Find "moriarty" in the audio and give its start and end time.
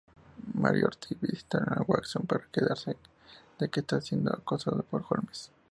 0.55-1.13